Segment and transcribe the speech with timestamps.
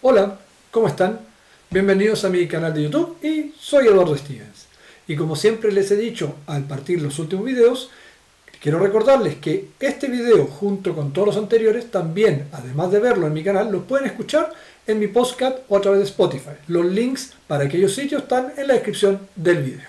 [0.00, 0.38] Hola,
[0.70, 1.18] ¿cómo están?
[1.70, 4.68] Bienvenidos a mi canal de YouTube y soy Eduardo Stevens.
[5.08, 7.90] Y como siempre les he dicho al partir los últimos videos,
[8.62, 13.32] quiero recordarles que este video junto con todos los anteriores también, además de verlo en
[13.32, 14.52] mi canal, lo pueden escuchar
[14.86, 16.52] en mi podcast o a través de Spotify.
[16.68, 19.88] Los links para aquellos sitios están en la descripción del video.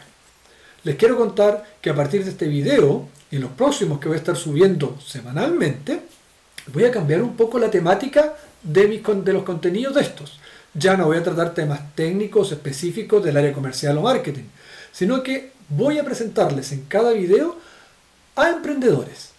[0.86, 4.22] Les quiero contar que a partir de este video y los próximos que voy a
[4.22, 6.02] estar subiendo semanalmente,
[6.74, 8.34] voy a cambiar un poco la temática
[8.64, 10.40] de, mis, de los contenidos de estos.
[10.74, 14.44] Ya no voy a tratar temas técnicos específicos del área comercial o marketing,
[14.92, 17.58] sino que voy a presentarles en cada video
[18.36, 19.30] a emprendedores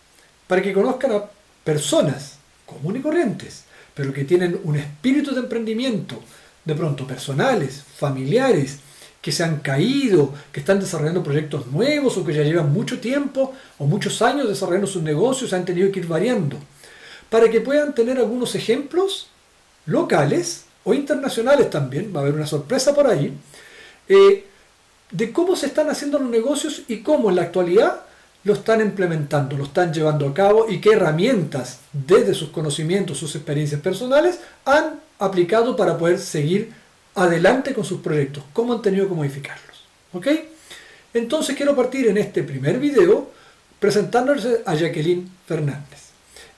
[0.46, 1.24] para que conozcan a
[1.64, 6.20] personas comunes y corrientes, pero que tienen un espíritu de emprendimiento,
[6.64, 8.78] de pronto personales, familiares,
[9.20, 13.52] que se han caído, que están desarrollando proyectos nuevos o que ya llevan mucho tiempo
[13.78, 16.56] o muchos años desarrollando sus negocios, han tenido que ir variando
[17.30, 19.28] para que puedan tener algunos ejemplos
[19.86, 23.32] locales o internacionales también, va a haber una sorpresa por ahí,
[24.08, 24.44] eh,
[25.10, 28.02] de cómo se están haciendo los negocios y cómo en la actualidad
[28.44, 33.34] lo están implementando, lo están llevando a cabo y qué herramientas desde sus conocimientos, sus
[33.36, 36.72] experiencias personales han aplicado para poder seguir
[37.14, 39.84] adelante con sus proyectos, cómo han tenido que modificarlos.
[40.12, 40.26] ¿Ok?
[41.12, 43.30] Entonces quiero partir en este primer video
[43.78, 46.09] presentándoles a Jacqueline Fernández.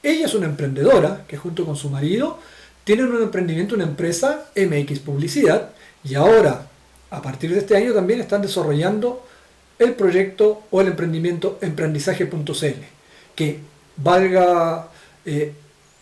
[0.02, 2.38] Ella es una emprendedora que junto con su marido
[2.84, 5.70] tienen un emprendimiento, una empresa MX Publicidad
[6.02, 6.66] y ahora,
[7.10, 9.24] a partir de este año, también están desarrollando
[9.78, 12.82] el proyecto o el emprendimiento emprendizaje.cl,
[13.36, 13.60] que
[13.96, 14.88] valga,
[15.24, 15.52] eh,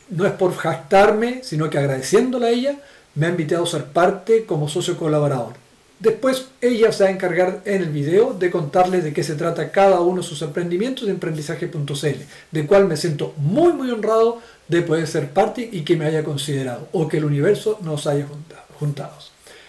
[0.09, 2.79] no es por jactarme, sino que agradeciéndola a ella,
[3.15, 5.60] me ha invitado a ser parte como socio colaborador.
[6.01, 9.71] Después ella se va a encargar en el video de contarles de qué se trata
[9.71, 12.19] cada uno de sus emprendimientos de emprendizaje.cl,
[12.51, 16.25] de cual me siento muy muy honrado de poder ser parte y que me haya
[16.25, 18.27] considerado o que el universo nos haya
[18.79, 19.13] juntado.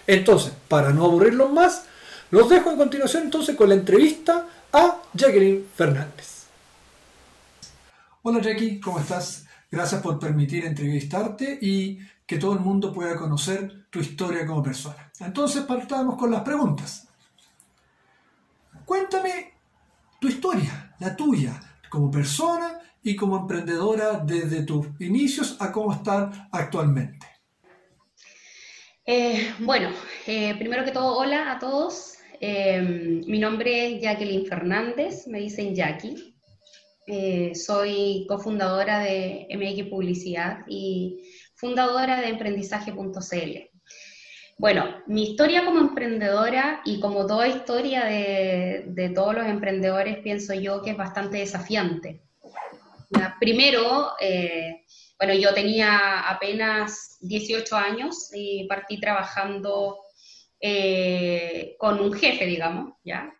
[0.06, 1.84] Entonces, para no aburrirlos más,
[2.30, 6.44] los dejo a continuación entonces con la entrevista a Jacqueline Fernández.
[8.22, 9.44] Hola Jackie, ¿cómo estás?
[9.70, 11.98] Gracias por permitir entrevistarte y
[12.32, 15.12] que todo el mundo pueda conocer tu historia como persona.
[15.20, 17.06] Entonces partamos con las preguntas.
[18.86, 19.52] Cuéntame
[20.18, 21.60] tu historia, la tuya,
[21.90, 27.26] como persona y como emprendedora desde tus inicios a cómo estás actualmente.
[29.04, 29.90] Eh, bueno,
[30.26, 32.14] eh, primero que todo, hola a todos.
[32.40, 36.34] Eh, mi nombre es Jacqueline Fernández, me dicen Jackie.
[37.54, 41.28] soy cofundadora de MX Publicidad y
[41.62, 43.70] fundadora de emprendizaje.cl.
[44.58, 50.82] Bueno, mi historia como emprendedora y como toda historia de, todos los emprendedores, pienso yo
[50.82, 52.24] que es bastante desafiante.
[53.38, 54.84] Primero, eh,
[55.16, 59.98] bueno, yo tenía apenas 18 años y partí trabajando
[60.60, 63.32] eh, con un jefe, digamos, ¿ya?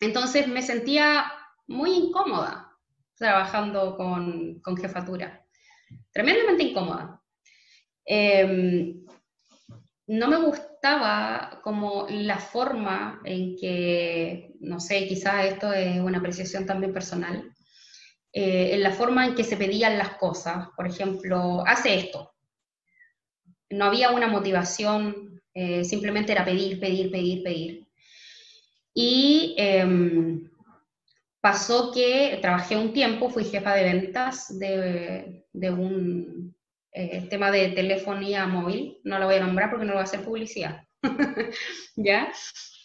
[0.00, 1.32] Entonces me sentía
[1.66, 2.76] muy incómoda
[3.16, 5.46] trabajando con, con jefatura,
[6.12, 7.18] tremendamente incómoda.
[8.10, 9.04] Em,
[10.06, 16.64] no me gustaba como la forma en que, no sé, quizás esto es una apreciación
[16.64, 17.54] también personal,
[18.32, 20.68] eh, en la forma en que se pedían las cosas.
[20.74, 22.32] Por ejemplo, hace esto.
[23.68, 27.86] No había una motivación, eh, simplemente era pedir, pedir, pedir, pedir.
[28.94, 30.50] Y em,
[31.42, 36.57] pasó que trabajé un tiempo, fui jefa de ventas de, de un
[36.92, 40.04] eh, tema de telefonía móvil, no lo voy a nombrar porque no lo voy a
[40.04, 40.84] hacer publicidad.
[41.96, 42.32] ¿Ya?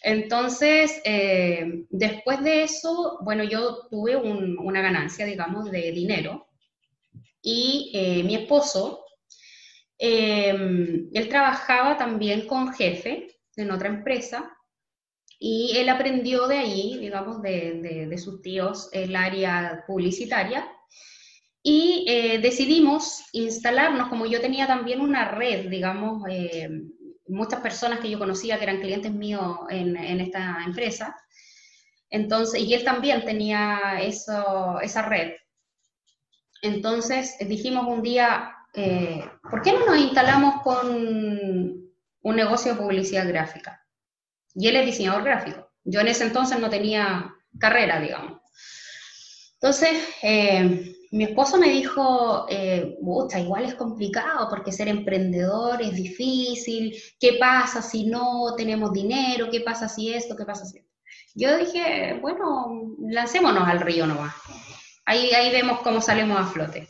[0.02, 6.48] Entonces, eh, después de eso, bueno, yo tuve una ganancia, digamos, de dinero
[7.42, 9.06] y eh, mi esposo,
[9.98, 14.52] él trabajaba también con jefe en otra empresa
[15.40, 20.70] y él aprendió de ahí, digamos, de, de sus tíos, el área publicitaria
[21.66, 26.70] y eh, decidimos instalarnos, como yo tenía también una red, digamos, eh,
[27.28, 31.16] muchas personas que yo conocía que eran clientes míos en, esta empresa,
[32.10, 35.32] entonces, y él también tenía eso, esa red.
[36.62, 40.92] Entonces dijimos un día, eh, ¿por qué no nos instalamos con
[42.22, 43.82] un negocio de publicidad gráfica?
[44.54, 45.72] Y él es diseñador gráfico.
[45.86, 48.42] Yo en ese entonces no tenía carrera, digamos.
[49.56, 49.92] Entonces,
[51.14, 52.98] mi esposo me dijo, eh,
[53.38, 59.48] igual es complicado porque ser emprendedor es difícil, ¿qué pasa si no tenemos dinero?
[59.52, 60.36] ¿Qué pasa si esto?
[60.36, 60.92] ¿Qué pasa si esto?
[61.36, 64.34] Yo dije, bueno, lancémonos al río nomás.
[65.06, 66.88] Ahí, ahí vemos cómo salimos a flote.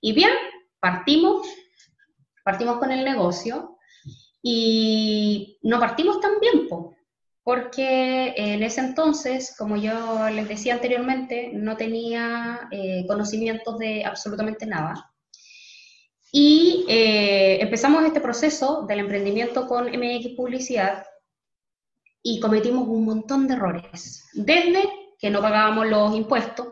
[0.00, 0.30] Y bien,
[0.78, 1.44] partimos,
[2.44, 3.78] partimos con el negocio
[4.40, 6.68] y no partimos tan bien,
[7.48, 14.66] porque en ese entonces, como yo les decía anteriormente, no tenía eh, conocimientos de absolutamente
[14.66, 15.10] nada.
[16.30, 21.06] Y eh, empezamos este proceso del emprendimiento con MX Publicidad
[22.22, 24.28] y cometimos un montón de errores.
[24.34, 24.86] Desde
[25.18, 26.68] que no pagábamos los impuestos,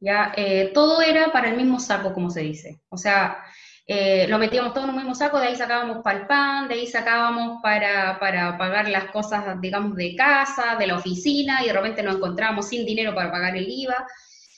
[0.00, 2.82] ya eh, todo era para el mismo saco, como se dice.
[2.88, 3.44] O sea,
[3.86, 6.74] eh, lo metíamos todo en un mismo saco, de ahí sacábamos para el pan, de
[6.74, 11.74] ahí sacábamos para, para, pagar las cosas, digamos, de casa, de la oficina, y de
[11.74, 14.06] repente nos encontrábamos sin dinero para pagar el IVA,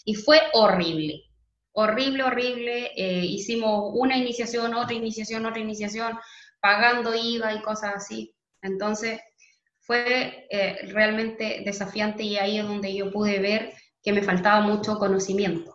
[0.04, 1.24] y fue horrible,
[1.72, 2.92] horrible, horrible.
[2.96, 6.16] Eh, hicimos una iniciación, otra iniciación, otra iniciación,
[6.60, 8.32] pagando IVA y cosas así.
[8.62, 9.20] Entonces,
[9.80, 13.72] fue eh, realmente desafiante y ahí es donde yo pude ver
[14.02, 15.74] que me faltaba mucho conocimiento.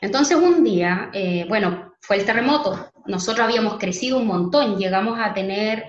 [0.00, 1.10] Entonces un día,
[1.48, 2.90] bueno, fue el terremoto.
[3.06, 5.84] Nosotros habíamos crecido un montón, llegamos a tener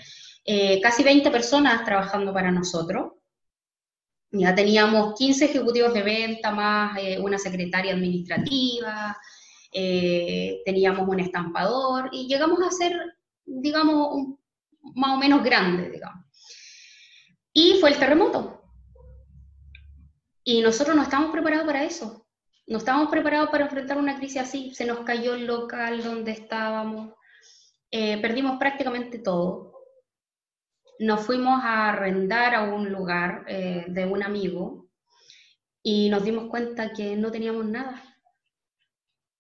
[0.46, 3.14] eh, casi 20 personas trabajando para nosotros.
[4.32, 9.18] Ya teníamos 15 ejecutivos de venta más eh, una secretaria administrativa,
[9.72, 12.94] eh, teníamos un estampador y llegamos a ser,
[13.46, 14.38] digamos,
[14.96, 16.26] más o menos grande, digamos.
[17.52, 18.62] Y fue el terremoto.
[20.44, 22.25] Y nosotros no estábamos preparados para eso
[22.68, 27.14] no estábamos preparados para enfrentar una crisis así, se nos cayó el local donde estábamos,
[27.92, 29.74] eh, perdimos prácticamente todo.
[31.00, 34.90] Nos fuimos a arrendar a un lugar eh, de un amigo
[35.84, 38.02] y nos dimos cuenta que no teníamos nada.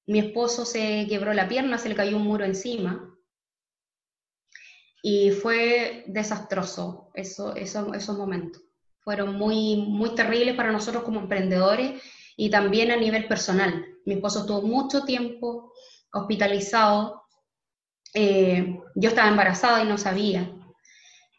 [0.06, 3.12] Mi esposo se quebró la pierna, se le cayó un muro encima
[5.02, 8.62] y fue desastroso eso, eso, esos momentos.
[9.00, 12.02] Fueron muy, muy terribles para nosotros como emprendedores
[12.36, 13.86] y también a nivel personal.
[14.06, 15.72] Mi esposo estuvo mucho tiempo
[16.12, 17.24] hospitalizado,
[18.14, 20.50] eh, yo estaba embarazada y no sabía.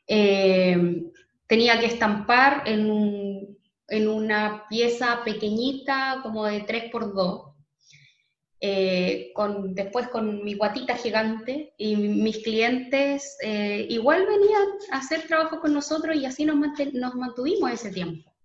[0.07, 1.03] Eh,
[1.47, 3.57] tenía que estampar en,
[3.89, 7.55] en, una pieza pequeñita, como de 3x2,
[8.61, 13.39] eh, con, después con mi guatita gigante, y mis clientes
[13.89, 16.57] igual venían a hacer trabajo con nosotros y así nos,
[16.93, 18.36] nos mantuvimos ese tiempo.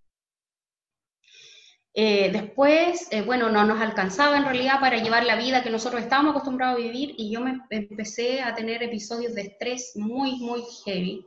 [1.94, 6.00] Eh, después, eh, bueno, no nos alcanzaba en realidad para llevar la vida que nosotros
[6.00, 10.62] estábamos acostumbrados a vivir y yo me empecé a tener episodios de estrés muy, muy
[10.84, 11.26] heavy,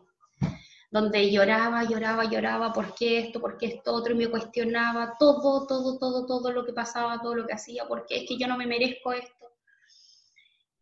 [0.89, 3.39] donde lloraba, lloraba, lloraba, ¿por qué esto?
[3.39, 4.13] ¿Por qué esto otro?
[4.13, 8.07] Y me cuestionaba todo, todo, todo, todo lo que pasaba, todo lo que hacía, ¿por
[8.07, 9.45] qué es que yo no me merezco esto?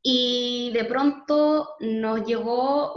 [0.02, 0.43] Y
[0.74, 2.94] de pronto nos llegó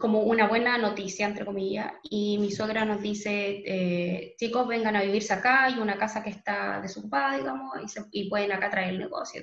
[0.00, 5.02] como una buena noticia, entre comillas, y mi suegra nos dice, eh, chicos, vengan a
[5.02, 7.74] vivirse acá, hay una casa que está desocupada, digamos,
[8.12, 9.42] y, y pueden acá traer el negocio.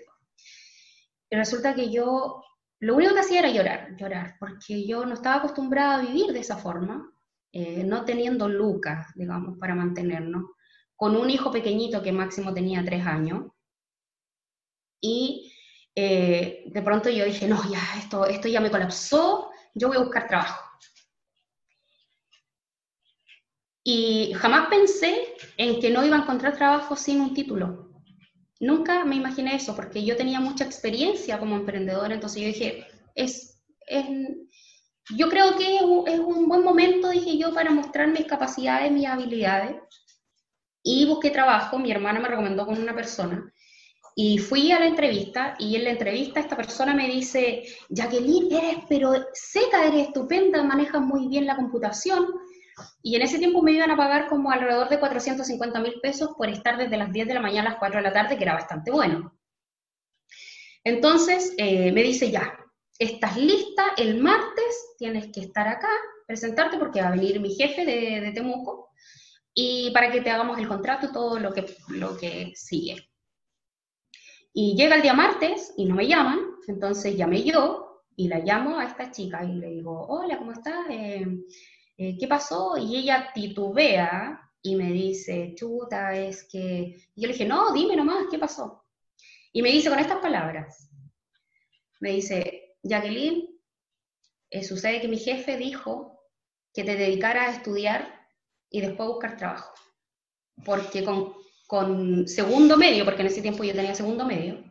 [1.29, 2.43] Y, resulta que yo,
[2.79, 6.39] lo único que hacía era llorar, llorar, porque yo no estaba acostumbrada a vivir de
[6.39, 7.11] esa forma,
[7.51, 10.43] eh, no teniendo lucas, digamos, para mantenernos,
[10.95, 13.51] con un hijo pequeñito que máximo tenía tres años,
[14.99, 15.51] y
[15.95, 20.01] eh, de pronto yo dije, no, ya, esto, esto ya me colapsó, yo voy a
[20.01, 20.61] buscar trabajo.
[23.83, 27.91] Y jamás pensé en que no iba a encontrar trabajo sin un título.
[28.59, 33.63] Nunca me imaginé eso, porque yo tenía mucha experiencia como emprendedora, entonces yo dije, es,
[33.85, 34.05] es
[35.15, 39.75] yo creo que es un buen momento, dije yo, para mostrar mis capacidades, mis habilidades.
[40.81, 43.51] Y busqué trabajo, mi hermana me recomendó con una persona,
[44.17, 48.77] y fui a la entrevista y en la entrevista esta persona me dice, Jacqueline, eres
[48.87, 52.25] pero seca, eres estupenda, manejas muy bien la computación.
[53.03, 56.49] Y en ese tiempo me iban a pagar como alrededor de 450 mil pesos por
[56.49, 58.53] estar desde las 10 de la mañana a las 4 de la tarde, que era
[58.53, 59.37] bastante bueno.
[60.85, 62.57] Entonces eh, me dice, ya,
[62.97, 65.89] estás lista, el martes tienes que estar acá,
[66.25, 68.91] presentarte porque va a venir mi jefe de, de Temuco
[69.53, 73.09] y para que te hagamos el contrato todo lo que, lo que sigue.
[74.57, 78.79] Y llega el día martes y no me llaman, entonces llamé yo y la llamo
[78.79, 80.85] a esta chica y le digo, hola, ¿cómo estás?
[80.89, 81.27] Eh,
[81.97, 82.77] eh, ¿Qué pasó?
[82.77, 86.95] Y ella titubea y me dice, chuta, es que...
[87.15, 88.85] Y yo le dije, no, dime nomás, ¿qué pasó?
[89.51, 90.89] Y me dice con estas palabras,
[91.99, 93.59] me dice, Jacqueline,
[94.51, 96.17] eh, sucede que mi jefe dijo
[96.73, 98.25] que te dedicara a estudiar
[98.69, 99.73] y después buscar trabajo,
[100.63, 101.33] porque con
[101.67, 104.63] con segundo medio, porque en ese tiempo yo tenía segundo medio,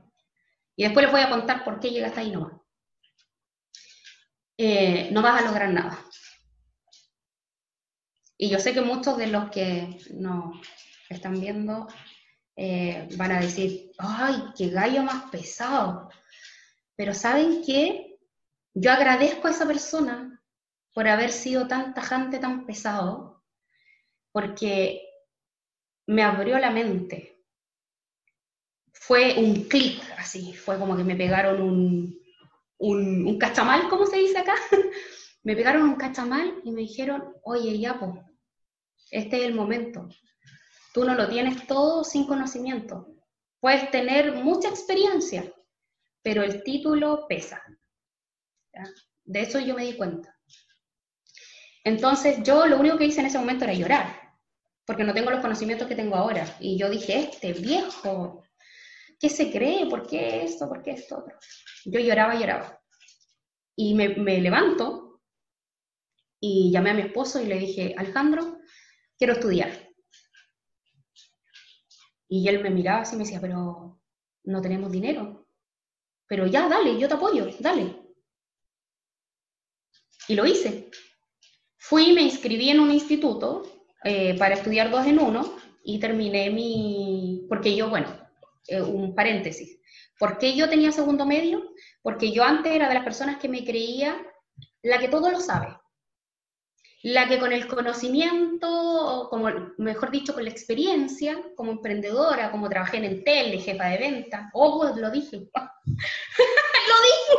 [0.77, 2.61] y después les voy a contar por qué llegaste ahí nomás.
[4.57, 5.99] Eh, no vas a lograr nada.
[8.37, 10.57] Y yo sé que muchos de los que nos
[11.09, 11.87] están viendo
[12.57, 16.11] eh, van a decir, ay, qué gallo más pesado.
[16.97, 18.15] Pero ¿saben qué?
[18.75, 20.43] yo agradezco a esa persona
[20.93, 23.43] por haber sido tan tajante, tan pesado,
[24.33, 25.04] porque
[26.07, 27.43] me abrió la mente.
[28.93, 32.19] Fue un clic, así, fue como que me pegaron un,
[32.79, 34.55] un, cachamal, ¿cómo se dice acá?
[35.43, 38.25] me pegaron un cachamal y me dijeron, oye, Yapo,
[39.11, 40.09] este es el momento.
[40.93, 43.09] Tú no lo tienes todo sin conocimiento.
[43.61, 45.53] Puedes tener mucha experiencia,
[46.23, 47.63] pero el título pesa.
[49.25, 50.35] De eso yo me di cuenta.
[51.83, 54.24] Entonces yo lo único que hice en ese momento era llorar,
[54.87, 56.57] porque no tengo los conocimientos que tengo ahora.
[56.61, 58.45] Y yo dije, este viejo,
[59.19, 59.87] ¿qué se cree?
[59.87, 60.69] ¿Por qué esto?
[60.69, 61.25] ¿Por qué esto?
[61.85, 62.81] Yo lloraba, lloraba.
[63.77, 65.23] Y me, me levanto
[66.41, 68.59] y llamé a mi esposo y le dije, Alejandro,
[69.17, 69.71] quiero estudiar.
[72.29, 74.01] Y él me miraba así y me decía, pero
[74.45, 75.49] no tenemos dinero.
[76.27, 78.03] Pero ya, dale, yo te apoyo, dale.
[80.29, 80.91] Y lo hice.
[81.77, 83.74] Fui, me inscribí en un instituto
[84.05, 87.47] eh, para estudiar dos en uno y terminé mi...
[87.49, 88.07] Porque yo, bueno,
[88.69, 89.81] eh, un paréntesis.
[90.19, 91.75] ¿Por qué yo tenía segundo medio?
[92.03, 94.17] Porque yo antes era de las personas que me creía
[94.83, 95.77] la que todo lo sabe.
[97.03, 102.69] La que con el conocimiento, o como mejor dicho, con la experiencia, como emprendedora, como
[102.69, 105.37] trabajé en Entel, de jefa de venta, oh, pues lo dije,
[105.87, 107.35] lo dije,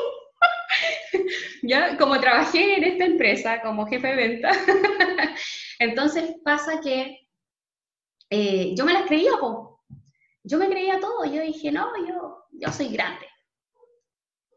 [1.64, 1.98] ¿ya?
[1.98, 4.52] Como trabajé en esta empresa como jefe de venta,
[5.80, 7.28] entonces pasa que
[8.30, 9.32] eh, yo me las creía,
[10.44, 13.26] yo me creía todo, yo dije, no, yo, yo soy grande.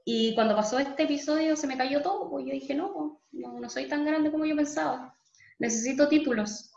[0.05, 3.69] Y cuando pasó este episodio se me cayó todo, pues yo dije, no, no, no
[3.69, 5.15] soy tan grande como yo pensaba,
[5.59, 6.73] necesito títulos.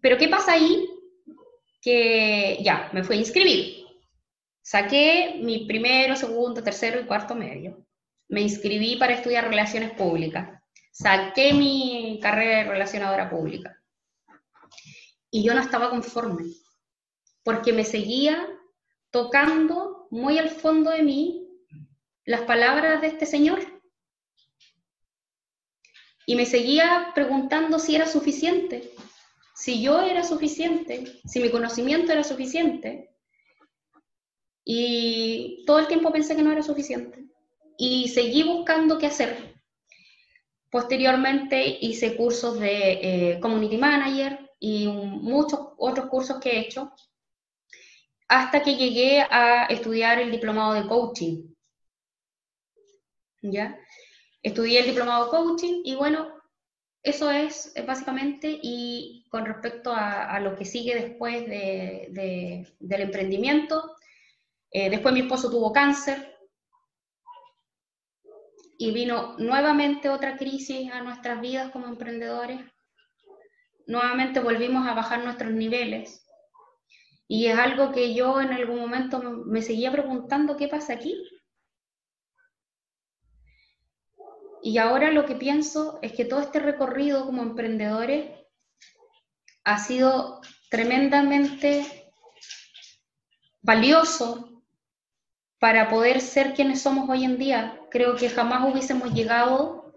[0.00, 0.86] Pero ¿qué pasa ahí?
[1.80, 3.86] Que ya, me fui a inscribir.
[4.62, 7.84] Saqué mi primero, segundo, tercero y cuarto medio
[8.30, 10.59] me inscribí para estudiar relaciones públicas.
[10.90, 13.82] Saqué mi carrera de relacionadora pública.
[15.30, 16.44] Y yo no estaba conforme,
[17.42, 18.48] porque me seguía
[19.10, 21.48] tocando muy al fondo de mí
[22.24, 23.60] las palabras de este señor.
[26.26, 28.92] Y me seguía preguntando si era suficiente,
[29.54, 33.10] si yo era suficiente, si mi conocimiento era suficiente.
[34.64, 37.26] Y todo el tiempo pensé que no era suficiente
[37.76, 39.49] y seguí buscando qué hacer.
[40.70, 46.92] Posteriormente hice cursos de eh, Community Manager y muchos otros cursos que he hecho,
[48.28, 51.52] hasta que llegué a estudiar el diplomado de coaching.
[53.42, 53.76] ¿Ya?
[54.42, 56.40] Estudié el diplomado de coaching y bueno,
[57.02, 63.96] eso es, básicamente, y con respecto a, lo que sigue después de, del emprendimiento,
[64.70, 66.29] eh, después mi esposo tuvo cáncer,
[68.80, 72.62] y vino nuevamente otra crisis a nuestras vidas como emprendedores.
[73.86, 76.26] Nuevamente volvimos a bajar nuestros niveles.
[77.28, 81.14] Y es algo que yo en algún momento me seguía preguntando, ¿qué pasa aquí?
[84.62, 88.30] Y ahora lo que pienso es que todo este recorrido como emprendedores
[89.64, 91.84] ha sido tremendamente
[93.60, 94.49] valioso
[95.60, 97.78] para poder ser quienes somos hoy en día.
[97.90, 99.92] Creo que jamás hubiésemos llegado,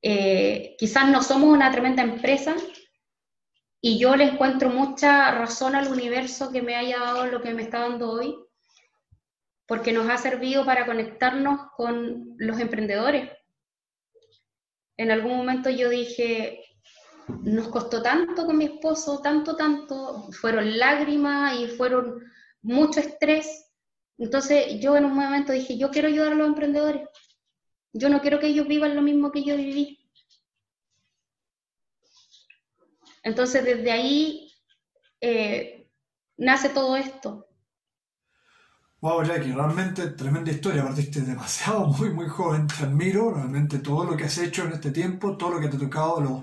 [0.00, 2.54] eh, quizás no somos una tremenda empresa
[3.80, 7.62] y yo le encuentro mucha razón al universo que me haya dado lo que me
[7.62, 8.36] está dando hoy,
[9.66, 13.30] porque nos ha servido para conectarnos con los emprendedores.
[14.96, 16.60] En algún momento yo dije,
[17.42, 22.22] nos costó tanto con mi esposo, tanto, tanto, fueron lágrimas y fueron
[22.62, 23.65] mucho estrés,
[24.18, 27.08] entonces yo en un momento dije, yo quiero ayudar a los emprendedores.
[27.92, 29.98] Yo no quiero que ellos vivan lo mismo que yo viví.
[33.22, 34.52] Entonces desde ahí
[35.20, 35.90] eh,
[36.36, 37.48] nace todo esto.
[39.00, 40.84] Wow, Jackie, realmente tremenda historia.
[40.84, 42.66] Partiste demasiado, muy, muy joven.
[42.66, 45.76] Te admiro realmente todo lo que has hecho en este tiempo, todo lo que te
[45.76, 46.42] ha tocado, los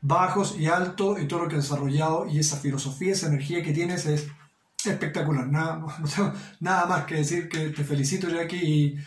[0.00, 3.72] bajos y altos y todo lo que has desarrollado y esa filosofía, esa energía que
[3.72, 4.28] tienes es
[4.86, 5.46] espectacular.
[5.46, 8.98] Nada, no tengo nada más que decir que te felicito, Jackie, y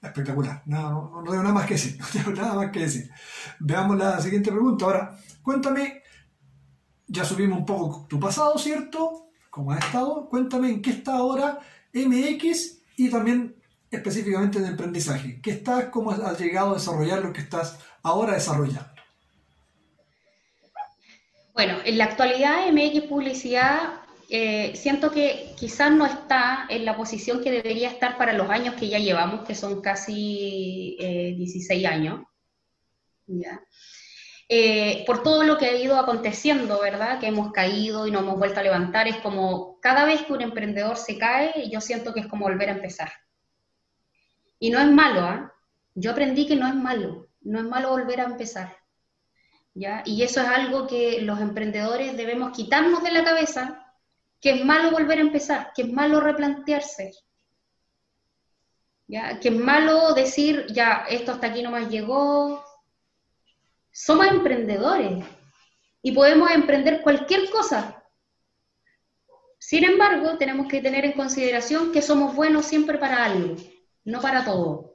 [0.00, 0.62] espectacular.
[0.66, 1.98] Nada, no, tengo nada más que decir.
[2.00, 3.10] No tengo nada más que decir.
[3.60, 4.84] Veamos la siguiente pregunta.
[4.84, 6.02] Ahora, cuéntame,
[7.06, 9.30] ya subimos un poco tu pasado, ¿cierto?
[9.50, 10.28] ¿Cómo has estado?
[10.28, 11.58] Cuéntame en qué está ahora
[11.92, 13.56] MX y también
[13.90, 15.40] específicamente en aprendizaje.
[15.42, 18.90] ¿Qué estás, cómo has llegado a desarrollar lo que estás ahora desarrollando?
[21.54, 27.42] Bueno, en la actualidad MX Publicidad eh, siento que quizás no está en la posición
[27.42, 32.20] que debería estar para los años que ya llevamos, que son casi 16 años.
[33.26, 33.60] ¿ya?
[34.50, 37.20] Eh, por todo lo que ha ido aconteciendo, ¿verdad?
[37.20, 39.06] Que hemos caído y no hemos vuelto a levantar.
[39.06, 42.70] Es como cada vez que un emprendedor se cae, yo siento que es como volver
[42.70, 43.12] a empezar.
[44.58, 45.52] Y no es malo, ¿ah?
[45.94, 48.76] Yo aprendí que no es malo, no es malo volver a empezar.
[49.74, 50.02] ¿ya?
[50.06, 53.87] Y eso es algo que los emprendedores debemos quitarnos de la cabeza,
[54.40, 57.12] que es malo volver a empezar, que es malo replantearse.
[59.06, 59.40] ¿Ya?
[59.40, 62.64] Que es malo decir, ya, esto hasta aquí nomás llegó,
[63.90, 65.24] somos emprendedores
[66.02, 68.04] y podemos emprender cualquier cosa.
[69.58, 73.56] Sin embargo, tenemos que tener en consideración que somos buenos siempre para algo,
[74.04, 74.94] no para todo.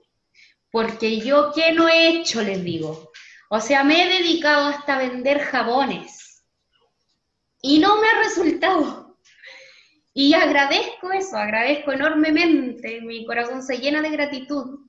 [0.72, 2.42] Porque yo, ¿qué no he hecho?
[2.42, 3.12] Les digo.
[3.50, 6.44] O sea, me he dedicado hasta vender jabones
[7.62, 9.03] y no me ha resultado.
[10.14, 14.88] Y agradezco eso, agradezco enormemente, mi corazón se llena de gratitud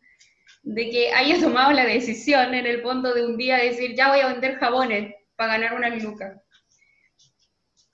[0.65, 4.21] de que haya tomado la decisión en el fondo de un día decir, ya voy
[4.21, 6.41] a vender jabones para ganar una lucas.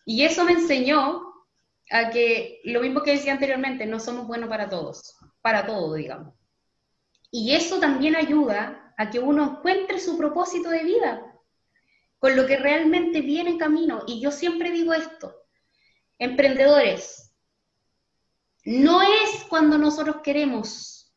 [0.04, 1.22] Y eso me enseñó
[1.90, 6.34] a que, lo mismo que decía anteriormente, no somos buenos para todos, para todo, digamos.
[7.30, 11.32] Y eso también ayuda a que uno encuentre su propósito de vida,
[12.18, 14.02] con lo que realmente viene en camino.
[14.06, 15.34] Y yo siempre digo esto,
[16.21, 17.35] emprendedores,
[18.65, 21.12] no es cuando nosotros queremos.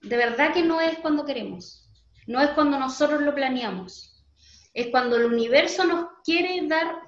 [0.00, 1.90] De verdad que no es cuando queremos,
[2.26, 4.24] no es cuando nosotros lo planeamos,
[4.72, 7.02] es cuando el universo nos quiere dar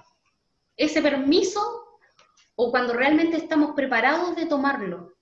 [0.77, 2.01] ese permiso
[2.57, 5.17] o cuando realmente estamos preparados de tomarlo.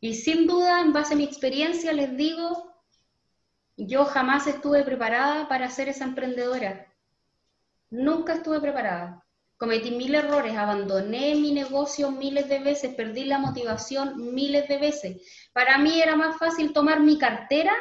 [0.00, 2.74] Y sin duda, en base a mi experiencia, les digo,
[3.76, 6.92] yo jamás estuve preparada para ser esa emprendedora.
[7.90, 9.22] Nunca estuve preparada
[9.62, 15.50] cometí mil errores, abandoné mi negocio miles de veces, perdí la motivación miles de veces.
[15.52, 17.72] Para mí era más fácil tomar mi cartera,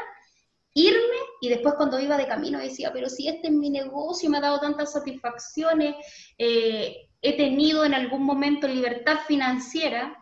[0.76, 4.38] irme y después cuando iba de camino decía, pero si este es mi negocio, me
[4.38, 5.96] ha dado tantas satisfacciones,
[6.38, 10.16] eh, he tenido en algún momento libertad financiera,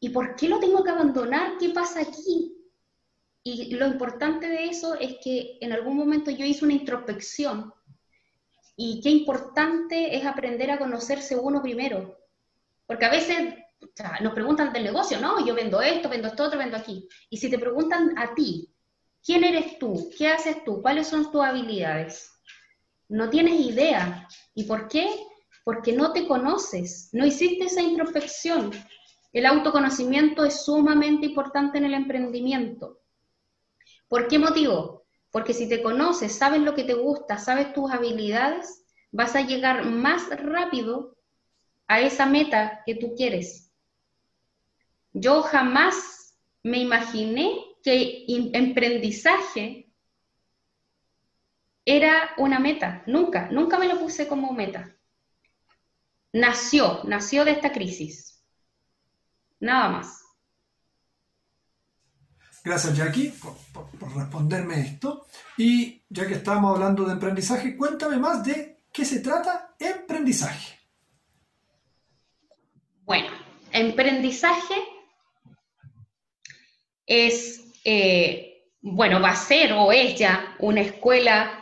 [0.00, 1.58] ¿y por qué lo tengo que abandonar?
[1.60, 2.56] ¿Qué pasa aquí?
[3.44, 7.74] Y lo importante de eso es que en algún momento yo hice una introspección
[8.76, 12.18] y qué importante es aprender a conocerse uno primero.
[12.86, 13.54] Porque a veces
[14.20, 15.44] nos preguntan del negocio, ¿no?
[15.44, 17.08] Yo vendo esto, vendo esto otro, vendo aquí.
[17.30, 18.72] Y si te preguntan a ti,
[19.24, 20.10] ¿quién eres tú?
[20.16, 20.80] ¿Qué haces tú?
[20.80, 22.30] ¿Cuáles son tus habilidades?
[23.08, 24.28] No tienes idea.
[24.54, 25.08] ¿Y por qué?
[25.64, 28.72] Porque no te conoces, no hiciste esa introspección.
[29.32, 33.00] El autoconocimiento es sumamente importante en el emprendimiento.
[34.08, 35.01] ¿Por qué motivo?
[35.32, 39.86] Porque si te conoces, sabes lo que te gusta, sabes tus habilidades, vas a llegar
[39.86, 41.16] más rápido
[41.88, 43.72] a esa meta que tú quieres.
[45.12, 49.90] Yo jamás me imaginé que emprendizaje
[51.84, 54.94] era una meta, nunca, nunca me lo puse como meta.
[56.32, 58.44] Nació, nació de esta crisis.
[59.60, 60.21] Nada más.
[62.64, 65.26] Gracias Jackie por, responderme esto.
[65.56, 70.78] Y ya que estábamos hablando de emprendizaje, cuéntame más de qué se trata emprendizaje.
[73.04, 73.30] Bueno,
[73.72, 74.74] emprendizaje
[77.04, 81.58] es, eh, bueno, va a ser o es ya una escuela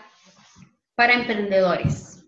[0.95, 2.23] para emprendedores,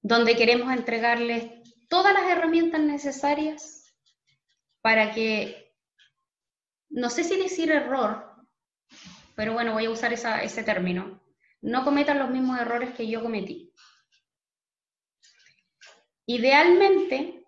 [0.00, 1.44] donde queremos entregarles
[1.88, 3.94] todas las herramientas necesarias
[4.80, 5.61] para que
[6.92, 8.36] no sé si decir error,
[9.34, 11.22] pero bueno, voy a usar ese término,
[11.62, 13.72] no cometan los mismos errores que yo cometí.
[16.26, 17.44] Idealmente,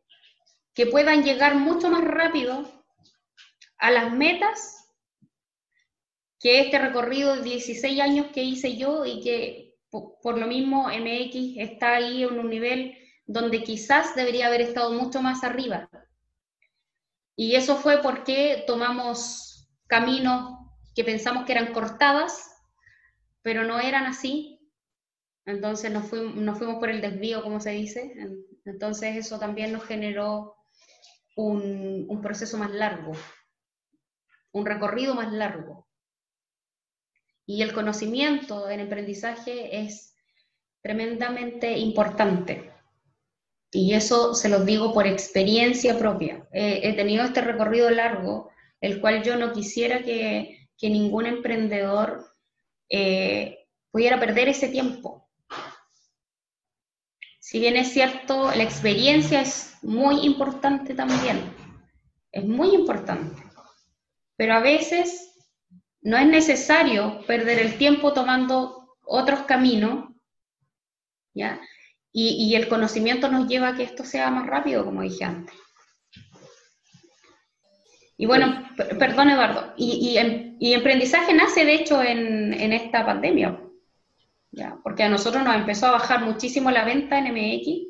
[0.75, 2.85] que puedan llegar mucho más rápido
[3.79, 4.89] a las metas
[6.41, 11.59] que este recorrido de 16 años que hice yo y que por lo mismo MX
[11.59, 15.89] está ahí en un nivel donde quizás debería haber estado mucho más arriba.
[17.37, 20.59] Y eso fue porque tomamos caminos
[20.95, 22.55] que pensamos que eran cortadas,
[23.43, 24.61] pero no eran así.
[25.45, 28.15] Entonces nos fuimos, fuimos por el desvío, como se dice.
[28.65, 30.57] Entonces eso también nos generó
[31.37, 33.13] un, un proceso más largo,
[34.53, 35.89] un recorrido más largo.
[37.47, 40.17] Y el conocimiento en aprendizaje es
[40.81, 42.74] tremendamente importante.
[43.75, 46.47] Y eso se los digo por experiencia propia.
[46.53, 52.37] he tenido este recorrido largo, el cual yo no quisiera que, ningún emprendedor
[52.91, 55.29] eh, pudiera perder ese tiempo.
[57.41, 61.41] si bien es cierto, la experiencia es muy importante también,
[62.31, 63.43] es muy importante,
[64.37, 65.35] pero a veces
[66.03, 70.11] no es necesario perder el tiempo tomando otros caminos,
[71.33, 71.59] ¿ya?
[72.17, 75.55] Y, el conocimiento nos lleva a que esto sea más rápido, como dije antes.
[78.17, 80.17] Y bueno, perdón Eduardo, y,
[80.61, 83.61] y, emprendizaje nace de hecho en, en esta pandemia,
[84.53, 84.79] ¿ya?
[84.85, 87.89] porque a nosotros nos empezó a bajar muchísimo la venta en MX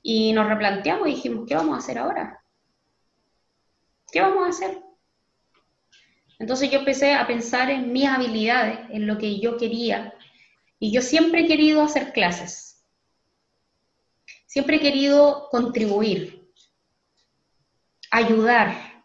[0.00, 2.40] y nos replanteamos y dijimos, ¿qué vamos a hacer ahora?
[4.12, 4.78] ¿Qué vamos a hacer?
[6.38, 10.14] Entonces yo empecé a pensar en mis habilidades, en lo que yo quería,
[10.78, 12.75] y yo siempre he querido hacer clases,
[14.56, 16.50] siempre he querido contribuir,
[18.10, 19.04] ayudar.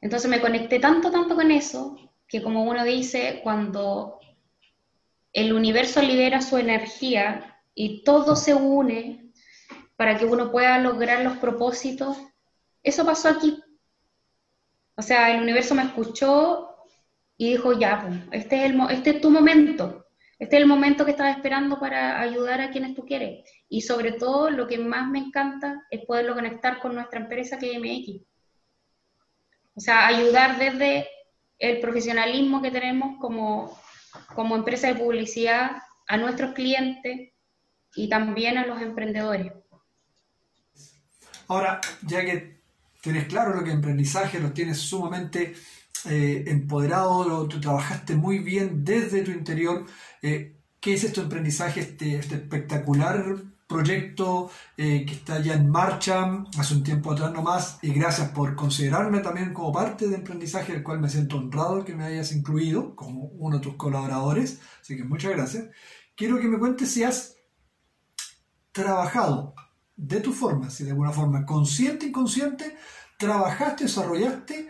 [0.00, 4.18] Entonces me conecté tanto, tanto con eso, que como uno dice, cuando
[5.34, 9.34] el universo libera su energía y todo se une
[9.96, 12.16] para que uno pueda lograr los propósitos,
[12.82, 13.62] eso pasó aquí.
[14.96, 16.74] O sea, el universo me escuchó
[17.36, 20.06] y dijo, ya, pues, este es, este es tu momento,
[20.38, 23.44] este es el momento que estás esperando para ayudar a quienes tú quieres.
[23.68, 27.72] Y sobre todo, lo que más me encanta es poderlo conectar con nuestra empresa que
[27.72, 28.24] es MX.
[29.74, 31.08] O sea, ayudar desde
[31.58, 33.76] el profesionalismo que tenemos como,
[34.34, 35.72] como empresa de publicidad
[36.06, 37.32] a nuestros clientes
[37.96, 39.52] y también a los emprendedores.
[41.48, 42.60] Ahora, ya que
[43.00, 45.54] tienes claro lo que es aprendizaje, lo tienes sumamente
[46.08, 49.84] eh, empoderado, lo, trabajaste muy bien desde tu interior.
[50.22, 56.44] Eh, ¿Qué es esto aprendizaje, este, este espectacular proyecto eh, que está ya en marcha
[56.56, 57.78] hace un tiempo atrás nomás?
[57.82, 61.94] Y gracias por considerarme también como parte de aprendizaje, del cual me siento honrado que
[61.94, 64.60] me hayas incluido como uno de tus colaboradores.
[64.80, 65.66] Así que muchas gracias.
[66.16, 67.36] Quiero que me cuentes si has
[68.72, 69.54] trabajado
[69.96, 72.76] de tu forma, si de alguna forma consciente inconsciente,
[73.18, 74.68] trabajaste, desarrollaste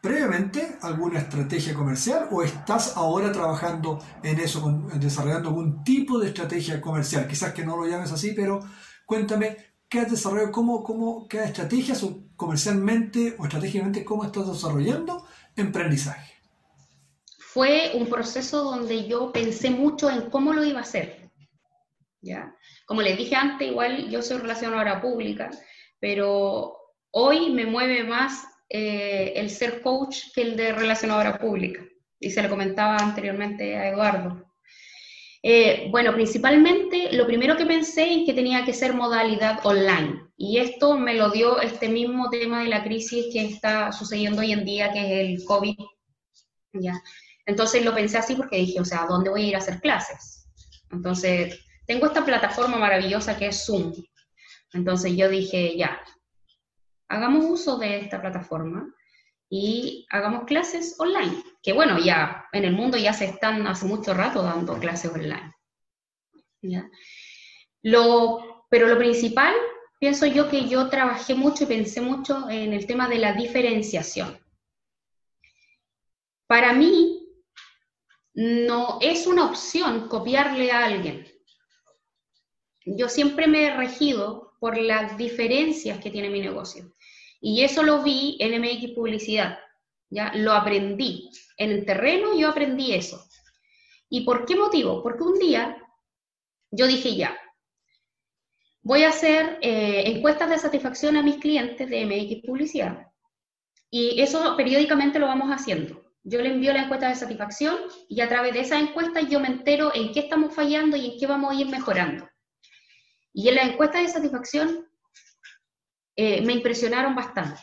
[0.00, 6.80] previamente alguna estrategia comercial o estás ahora trabajando en eso, desarrollando algún tipo de estrategia
[6.80, 7.26] comercial.
[7.26, 8.60] Quizás que no lo llames así, pero
[9.04, 9.56] cuéntame
[9.88, 12.04] qué has desarrollado, cómo, cómo qué estrategias
[12.36, 16.34] comercialmente o estratégicamente cómo estás desarrollando emprendizaje.
[17.38, 21.26] Fue un proceso donde yo pensé mucho en cómo lo iba a hacer.
[22.20, 22.54] ¿ya?
[22.86, 25.50] Como les dije antes, igual yo soy relacionadora pública,
[26.00, 26.76] pero
[27.10, 31.84] hoy me mueve más eh, el ser coach que el de relacionadora pública.
[32.18, 34.46] Y se lo comentaba anteriormente a Eduardo.
[35.42, 40.22] Eh, bueno, principalmente lo primero que pensé es que tenía que ser modalidad online.
[40.36, 44.52] Y esto me lo dio este mismo tema de la crisis que está sucediendo hoy
[44.52, 45.76] en día, que es el COVID.
[46.72, 47.00] ¿ya?
[47.46, 50.48] Entonces lo pensé así porque dije, o sea, ¿dónde voy a ir a hacer clases?
[50.90, 53.92] Entonces tengo esta plataforma maravillosa que es Zoom.
[54.72, 56.00] Entonces yo dije, ya,
[57.08, 58.92] hagamos uso de esta plataforma
[59.48, 64.14] y hagamos clases online, que bueno, ya en el mundo ya se están hace mucho
[64.14, 65.52] rato dando clases online.
[67.82, 69.54] Lo, pero lo principal,
[70.00, 74.38] pienso yo que yo trabajé mucho y pensé mucho en el tema de la diferenciación.
[76.48, 77.22] Para mí,
[78.34, 81.26] no es una opción copiarle a alguien
[82.86, 86.92] yo siempre me he regido por las diferencias que tiene mi negocio.
[87.40, 89.58] Y eso lo vi en MX Publicidad,
[90.10, 90.32] ¿ya?
[90.34, 91.30] Lo aprendí.
[91.58, 93.24] En el terreno yo aprendí eso.
[94.08, 95.02] ¿Y por qué motivo?
[95.02, 95.76] Porque un día
[96.70, 97.36] yo dije ya,
[98.82, 103.06] voy a hacer eh, encuestas de satisfacción a mis clientes de MX Publicidad.
[103.90, 106.02] Y eso periódicamente lo vamos haciendo.
[106.22, 107.76] Yo le envío la encuesta de satisfacción
[108.08, 111.18] y a través de esa encuesta yo me entero en qué estamos fallando y en
[111.20, 112.28] qué vamos a ir mejorando.
[113.38, 114.88] Y en la encuesta de satisfacción
[116.16, 117.60] eh, me impresionaron bastante,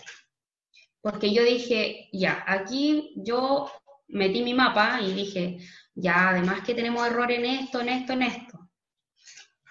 [1.02, 3.72] porque yo dije, ya, aquí yo
[4.08, 5.58] metí mi mapa y dije,
[5.96, 8.70] ya, además que tenemos error en esto, en esto, en esto.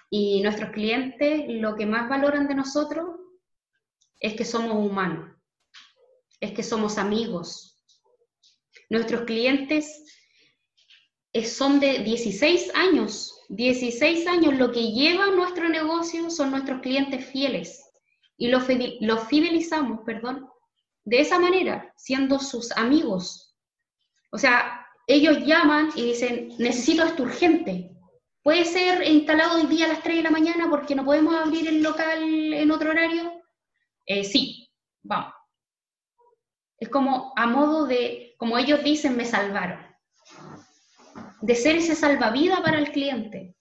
[0.09, 3.21] Y nuestros clientes lo que más valoran de nosotros
[4.19, 5.33] es que somos humanos,
[6.41, 7.81] es que somos amigos.
[8.89, 10.03] Nuestros clientes
[11.45, 17.83] son de 16 años 16 años lo que lleva nuestro negocio son nuestros clientes fieles
[18.37, 18.63] y los,
[19.27, 20.49] fidelizamos, perdón,
[21.05, 23.55] de esa manera, siendo sus amigos.
[24.31, 27.91] O sea, ellos llaman y dicen, necesito esto urgente.
[28.41, 31.67] ¿Puede ser instalado hoy día a las 3 de la mañana porque no podemos abrir
[31.67, 33.31] el local en otro horario?
[34.05, 34.69] Eh, sí,
[35.01, 35.33] vamos.
[36.77, 39.92] Es como a modo de, como ellos dicen, me salvaron
[41.43, 43.53] de ser ese salvavidas para el cliente.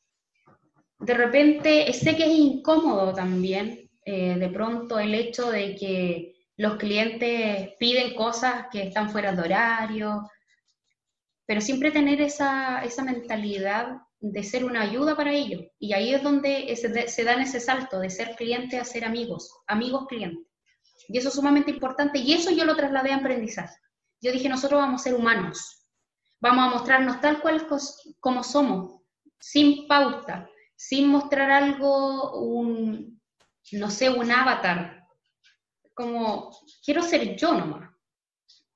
[1.01, 6.77] de repente sé que es incómodo también, eh, de pronto el hecho de que los
[6.77, 10.31] clientes piden cosas que están fuera de horario,
[11.45, 15.63] pero siempre tener esa, esa mentalidad de ser una ayuda para ellos.
[15.81, 19.51] Y ahí es donde se, se dan ese salto de ser cliente a ser amigos,
[19.67, 20.47] amigos clientes.
[21.09, 23.75] Y eso es sumamente importante y eso yo lo trasladé a aprendizaje.
[24.21, 25.82] Yo dije, nosotros vamos a ser humanos,
[26.43, 27.67] vamos a mostrarnos tal cual
[28.19, 29.01] como somos,
[29.39, 33.21] sin pauta, sin mostrar algo, un,
[33.71, 35.07] no sé, un avatar.
[35.95, 36.51] Como,
[36.85, 37.91] quiero ser yo nomás,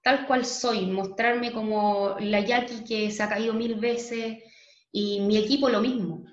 [0.01, 4.39] tal cual soy, mostrarme como la Jackie que se ha caído mil veces
[4.93, 6.25] y mi equipo lo mismo.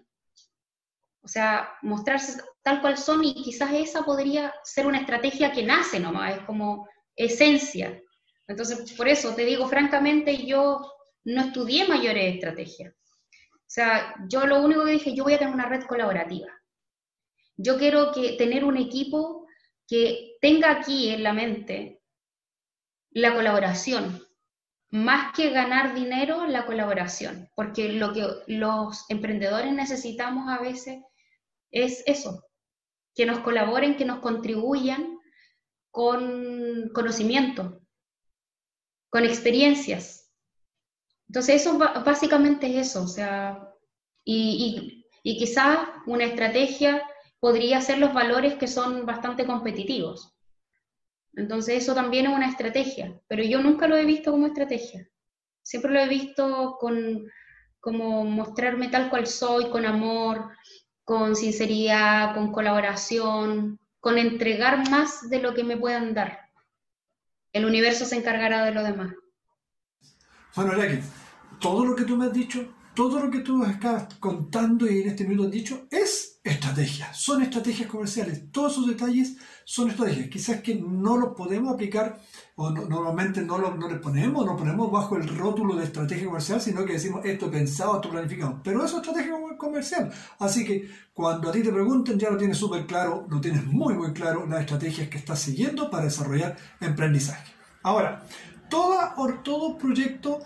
[1.24, 6.00] O sea, mostrarse tal cual son y quizás esa podría ser una estrategia que nace
[6.00, 8.00] nomás, es como esencia.
[8.48, 10.82] Entonces, por eso te digo francamente, yo
[11.26, 12.94] no estudié mayores estrategias.
[12.94, 16.48] O sea, yo lo único que dije, yo voy a tener una red colaborativa.
[17.56, 19.48] Yo quiero que, tener un equipo
[19.88, 22.02] que tenga aquí en la mente
[23.12, 24.26] la colaboración,
[24.90, 31.02] más que ganar dinero, la colaboración, porque lo que los emprendedores necesitamos a veces
[31.72, 32.46] es eso,
[33.16, 35.20] que nos colaboren, que nos contribuyan
[35.92, 37.82] con conocimiento,
[39.10, 40.23] con experiencias.
[41.34, 43.67] Entonces, eso básicamente es eso, o sea,
[44.24, 47.02] y, y, quizás una estrategia
[47.39, 50.38] podría ser los valores que son bastante competitivos.
[51.34, 55.10] Entonces, eso también es una estrategia, pero yo nunca lo he visto como estrategia.
[55.63, 57.28] Siempre lo he visto con,
[57.80, 60.52] como mostrarme tal cual soy, con amor,
[61.04, 66.41] con sinceridad, con colaboración, con entregar más de lo que me puedan dar.
[67.54, 69.15] El universo se encargará de lo demás.
[70.56, 71.02] Bueno, Jackie,
[71.63, 75.08] todo lo que tú me has dicho, todo lo que tú estás contando y en
[75.08, 80.28] este minuto has dicho es estrategia, son estrategias comerciales, todos esos detalles son estrategias.
[80.28, 82.19] Quizás que no los podemos aplicar
[82.58, 86.60] o normalmente no lo no le ponemos, no ponemos bajo el rótulo de estrategia comercial,
[86.60, 88.60] sino que decimos esto pensado, esto planificado.
[88.62, 90.12] Pero eso es estrategia comercial.
[90.39, 93.93] Así que cuando a ti te pregunten, ya lo tienes súper claro, lo tienes muy,
[93.93, 97.54] muy claro, las estrategias que estás siguiendo para desarrollar emprendizaje.
[97.84, 98.26] Ahora,
[98.69, 100.41] toda, todo proyecto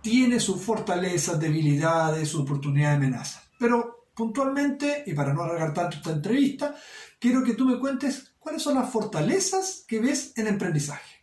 [0.00, 3.42] tiene sus fortalezas, debilidades, su oportunidad de amenaza.
[3.58, 6.74] Pero puntualmente, y para no alargar tanto esta entrevista,
[7.18, 11.20] quiero que tú me cuentes cuáles son las fortalezas que ves en emprendizaje.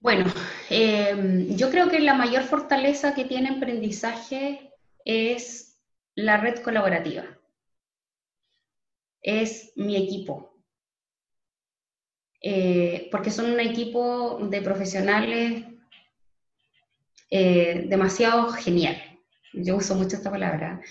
[0.00, 0.32] Bueno,
[0.68, 4.72] eh, yo creo que la mayor fortaleza que tiene emprendizaje
[5.04, 5.80] es
[6.14, 7.24] la red colaborativa.
[9.20, 10.52] Es mi equipo.
[12.40, 15.64] Eh, porque son un equipo de profesionales
[17.34, 18.94] eh, demasiado genial.
[19.54, 20.82] Yo uso mucho esta palabra.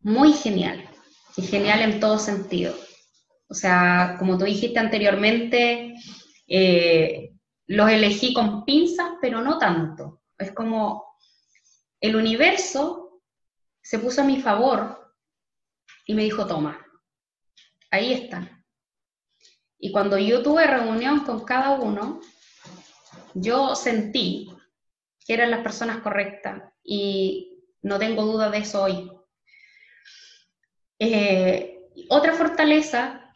[0.00, 0.88] Muy genial.
[1.36, 2.74] Y genial en todo sentido.
[3.46, 5.92] O sea, como tú dijiste anteriormente,
[6.48, 7.34] eh,
[7.66, 10.22] los elegí con pinzas, pero no tanto.
[10.38, 11.04] Es como
[12.00, 13.20] el universo
[13.82, 15.12] se puso a mi favor
[16.06, 16.82] y me dijo, toma,
[17.90, 18.64] ahí están.
[19.78, 22.20] Y cuando yo tuve reunión con cada uno,
[23.34, 24.50] yo sentí
[25.26, 29.10] que eran las personas correctas y no tengo duda de eso hoy.
[30.98, 33.32] Eh, otra fortaleza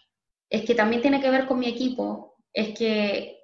[0.51, 3.39] es que también tiene que ver con mi equipo, es que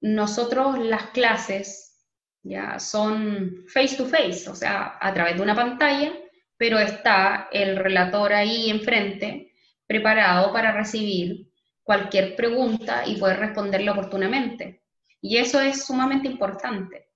[0.00, 2.04] nosotros las clases
[2.42, 6.12] ya son face to face, o sea, a través de una pantalla,
[6.56, 9.52] pero está el relator ahí enfrente,
[9.86, 11.50] preparado para recibir
[11.82, 14.82] cualquier pregunta y poder responderle oportunamente.
[15.20, 17.10] Y eso es sumamente importante.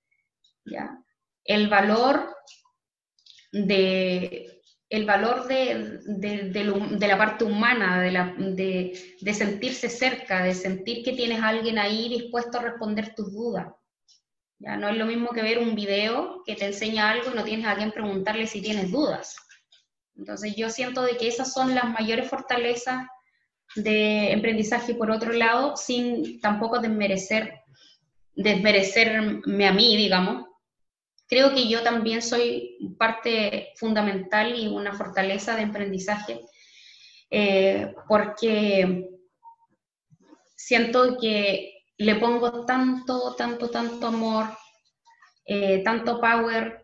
[1.44, 2.36] El valor
[3.52, 11.48] de el valor de, la parte humana, de, sentirse cerca, de sentir que tienes a
[11.48, 13.68] alguien ahí dispuesto a responder tus dudas.
[14.58, 17.44] Ya no es lo mismo que ver un video que te enseña algo y no
[17.44, 19.36] tienes a alguien preguntarle si tienes dudas.
[20.16, 23.06] Entonces yo siento de que esas son las mayores fortalezas
[23.76, 27.60] de emprendizaje por otro lado, sin tampoco desmerecer,
[28.34, 30.49] desmerecerme a mí, digamos,
[31.30, 36.40] creo que yo también soy parte fundamental y una fortaleza de aprendizaje,
[37.30, 39.08] eh, porque
[40.56, 44.46] siento que le pongo tanto, tanto, tanto amor,
[45.44, 46.82] eh, tanto power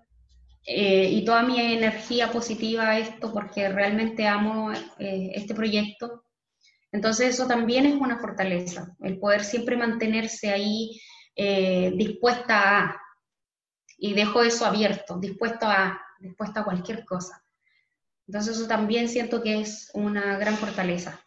[0.64, 6.22] eh, y toda mi energía positiva a esto, porque realmente amo este proyecto.
[6.92, 11.00] Entonces eso también es una fortaleza, el poder siempre mantenerse ahí
[11.96, 13.00] dispuesta a,
[13.98, 17.42] y dejo eso abierto, dispuesto a, dispuesto a cualquier cosa.
[18.26, 21.20] Entonces eso también siento que es una gran fortaleza.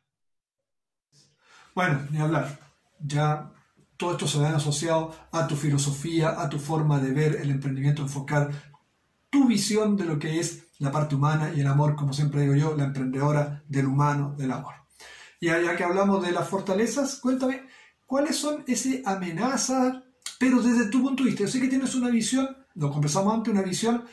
[1.74, 2.60] Bueno, ni hablar.
[3.00, 3.52] Ya
[3.96, 8.02] todo esto se ve asociado a tu filosofía, a tu forma de ver el emprendimiento,
[8.02, 8.52] enfocar
[9.30, 12.56] tu visión de lo que es la parte humana y el amor, como siempre digo
[12.56, 14.76] yo, la emprendedora del humano, del amor.
[15.40, 17.68] Y ya que hablamos de las fortalezas, cuéntame,
[18.06, 20.04] ¿cuáles son esas amenazas?
[20.38, 23.54] Pero desde tu punto de vista, yo sé que tienes una visión, lo conversamos antes,
[23.54, 24.06] una visión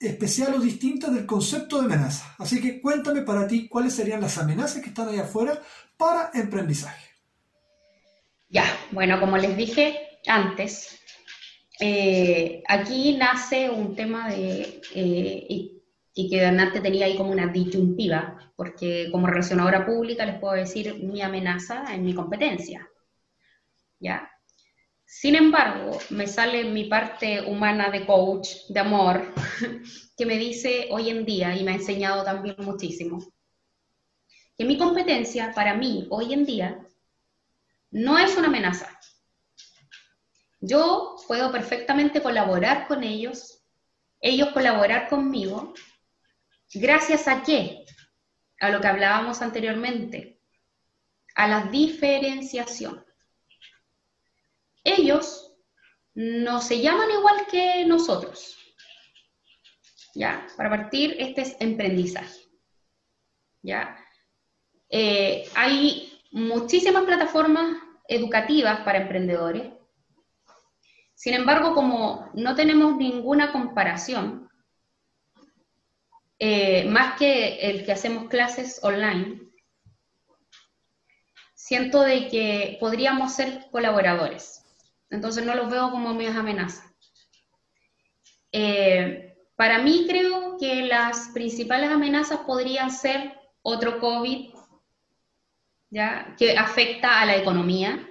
[0.00, 2.34] especial o distinta del concepto de amenaza.
[2.38, 5.60] Así que cuéntame para ti cuáles serían las amenazas que están ahí afuera
[5.96, 7.08] para emprendizaje.
[8.48, 10.98] Ya, bueno, como les dije antes,
[11.80, 15.82] eh, aquí nace un tema de, eh, y,
[16.14, 21.02] y, que antes tenía ahí como una disyuntiva, porque como relacionadora pública les puedo decir
[21.02, 22.88] mi amenaza en mi competencia.
[24.00, 24.30] ¿Ya?
[25.10, 29.32] Sin embargo, me sale mi parte humana de coach, de amor,
[30.18, 33.18] que me dice hoy en día, y me ha enseñado también muchísimo,
[34.58, 36.86] que mi competencia para mí hoy en día
[37.90, 39.00] no es una amenaza,
[40.60, 43.64] yo puedo perfectamente colaborar con ellos,
[44.20, 45.72] ellos colaborar conmigo,
[46.74, 47.86] gracias a qué?
[48.60, 50.42] A lo que hablábamos anteriormente,
[51.34, 53.07] a la diferenciación.
[54.96, 55.52] Ellos
[56.14, 58.56] no se llaman igual que nosotros.
[60.14, 60.46] ¿Ya?
[60.56, 62.40] Para partir, este es emprendizaje.
[63.62, 63.96] ¿Ya?
[64.88, 67.76] Eh, hay muchísimas plataformas
[68.08, 69.78] educativas para emprendedores
[71.18, 74.48] sin embargo, como no tenemos ninguna comparación,
[76.38, 79.40] eh, más que el que hacemos clases online,
[81.56, 84.57] siento de que podríamos ser colaboradores.
[85.10, 86.84] Entonces no los veo como mis amenazas.
[88.52, 94.54] Eh, para mí creo que las principales amenazas podrían ser otro COVID,
[95.90, 96.34] ¿ya?
[96.38, 98.08] que afecta a la economía,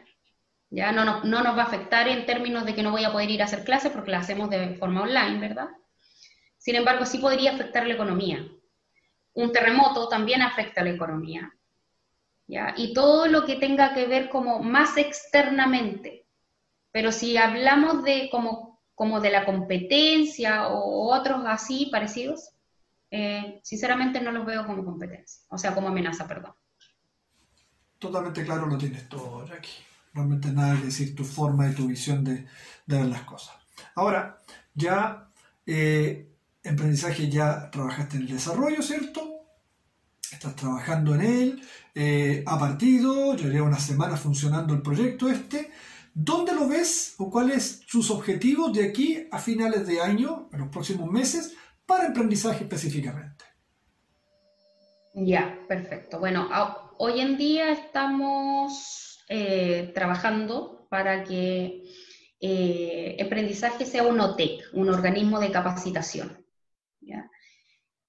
[0.70, 3.32] ya no, no, nos va a afectar en términos de que no voy a poder
[3.32, 5.70] ir a hacer clases porque la hacemos de forma online, ¿verdad?
[6.58, 8.46] Sin embargo, sí podría afectar la economía.
[9.34, 11.50] Un terremoto también afecta a la economía.
[12.48, 12.74] ¿ya?
[12.76, 16.27] Y todo lo que tenga que ver como más externamente.
[16.92, 22.52] Pero si hablamos de como, como de la competencia o otros así parecidos,
[23.12, 26.54] eh, sinceramente no los veo como competencia, o sea, como amenaza, perdón.
[28.00, 32.24] Totalmente claro lo tienes todo, Jackie realmente nada que decir tu forma y tu visión
[32.24, 32.46] de,
[32.88, 33.56] ver las cosas.
[33.96, 34.42] Ahora,
[34.74, 35.30] ya
[35.66, 36.28] eh,
[36.64, 39.22] emprendizaje, ya trabajaste en el desarrollo, ¿cierto?
[40.32, 41.62] Estás trabajando en él,
[41.96, 45.72] eh, ha partido, ya lleva una semana funcionando el proyecto este.
[46.20, 50.70] ¿Dónde lo ves o cuáles sus objetivos de aquí a finales de año, en los
[50.70, 53.46] próximos meses, para emprendizaje específicamente?
[55.14, 56.18] Ya, perfecto.
[56.18, 56.50] Bueno,
[56.98, 61.84] hoy en día estamos eh, trabajando para que
[62.42, 66.44] eh, aprendizaje sea un OTEC, un organismo de capacitación.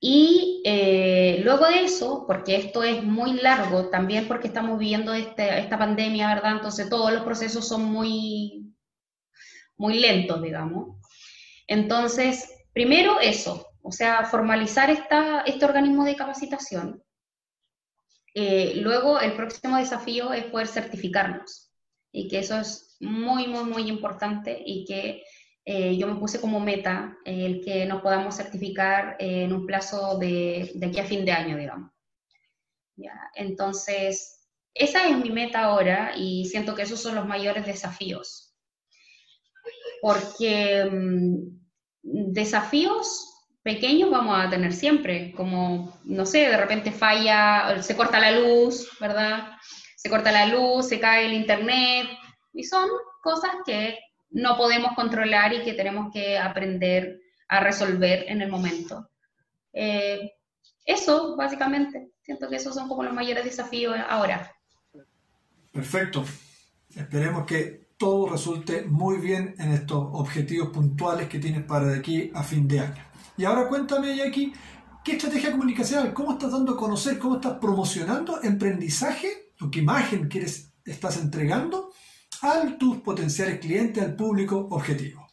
[0.00, 5.58] Y eh, luego de eso, porque esto es muy largo, también porque estamos viviendo este,
[5.58, 6.52] esta pandemia, ¿verdad?
[6.52, 8.72] Entonces todos los procesos son muy,
[9.76, 10.96] muy lentos, digamos.
[11.66, 17.02] Entonces, primero eso, o sea, formalizar esta, este organismo de capacitación.
[18.34, 21.72] Eh, luego, el próximo desafío es poder certificarnos
[22.12, 25.24] y que eso es muy, muy, muy importante y que
[25.70, 30.70] eh, yo me puse como meta el que nos podamos certificar en un plazo de,
[30.74, 31.90] de, aquí a fin de año, digamos.
[32.96, 33.12] ¿Ya?
[33.34, 38.56] Entonces, esa es mi meta ahora y siento que esos son los mayores desafíos.
[40.00, 43.30] Porque mm, desafíos
[43.62, 48.88] pequeños vamos a tener siempre, como, no sé, de repente falla, se corta la luz,
[48.98, 49.50] ¿verdad?
[49.98, 52.08] Se corta la luz, se cae el internet,
[52.54, 52.88] y son
[53.22, 53.98] cosas que
[54.30, 59.10] no podemos controlar y que tenemos que aprender a resolver en el momento.
[59.72, 60.32] Eh,
[60.84, 64.52] eso, básicamente, siento que esos son como los mayores desafíos ahora.
[65.72, 66.24] Perfecto.
[66.94, 72.30] Esperemos que todo resulte muy bien en estos objetivos puntuales que tienes para de aquí
[72.34, 73.04] a fin de año.
[73.36, 74.52] Y ahora cuéntame, Jackie,
[75.04, 76.14] ¿qué estrategia comunicacional?
[76.14, 77.18] ¿Cómo estás dando a conocer?
[77.18, 79.52] ¿Cómo estás promocionando emprendizaje?
[79.60, 81.87] ¿O qué imagen quieres, estás entregando
[82.42, 85.28] a tus potenciales clientes, al público objetivo?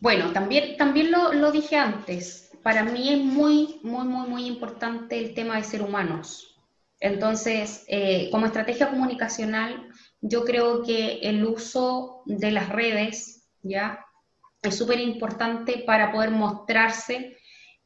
[0.00, 2.50] Bueno, también, también lo, dije antes.
[2.62, 6.56] Para mí es muy, muy, muy, muy importante el tema de ser humanos.
[7.00, 9.88] Entonces, eh, como estrategia comunicacional,
[10.20, 14.04] yo creo que el uso de las redes, ¿ya?
[14.62, 17.36] es súper importante para poder mostrarse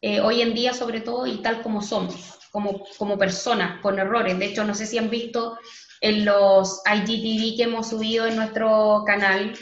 [0.02, 4.38] eh, hoy en día sobre todo y tal como somos, como, como personas, con errores.
[4.38, 5.58] De hecho, no sé si han visto
[6.00, 9.56] en los IGTV que hemos subido en nuestro canal